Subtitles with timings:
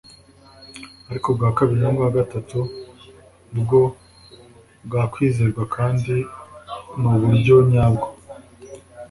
[1.09, 2.59] ariko ubwa kabiri n’ubwa gatatu
[3.59, 3.81] bwo
[4.85, 6.13] bwakwizerwa kandi
[6.99, 8.07] ni uburyo nyabwo.